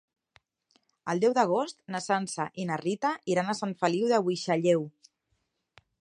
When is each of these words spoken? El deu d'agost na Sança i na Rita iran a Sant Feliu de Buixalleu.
El 1.13 1.21
deu 1.23 1.35
d'agost 1.39 1.77
na 1.95 2.01
Sança 2.05 2.47
i 2.63 2.67
na 2.71 2.81
Rita 2.83 3.11
iran 3.35 3.53
a 3.53 3.57
Sant 3.63 3.79
Feliu 3.85 4.11
de 4.15 4.23
Buixalleu. 4.29 4.87